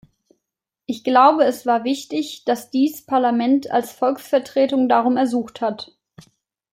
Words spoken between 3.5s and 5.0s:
als Volksvertretung